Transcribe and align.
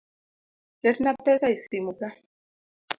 Ketna 0.81 1.11
pesa 1.25 1.47
e 1.53 1.55
simu 1.61 1.93
ka. 1.99 2.09